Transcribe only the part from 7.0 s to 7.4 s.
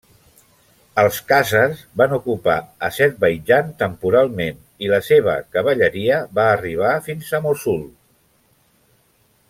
fins